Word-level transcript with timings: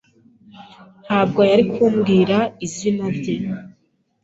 Ntabwo 1.05 1.39
yari 1.49 1.63
kumbwira 1.71 2.37
izina 2.65 3.05
rye. 3.17 3.35